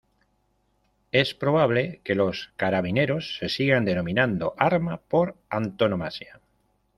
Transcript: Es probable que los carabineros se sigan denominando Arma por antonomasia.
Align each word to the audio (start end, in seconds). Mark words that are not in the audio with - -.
Es 1.11 1.35
probable 1.35 2.01
que 2.03 2.15
los 2.15 2.53
carabineros 2.57 3.37
se 3.37 3.49
sigan 3.49 3.85
denominando 3.85 4.55
Arma 4.57 4.97
por 5.01 5.37
antonomasia. 5.47 6.41